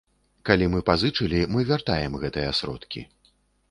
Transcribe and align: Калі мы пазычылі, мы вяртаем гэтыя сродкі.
Калі 0.49 0.69
мы 0.75 0.79
пазычылі, 0.89 1.43
мы 1.53 1.69
вяртаем 1.71 2.19
гэтыя 2.27 2.59
сродкі. 2.63 3.11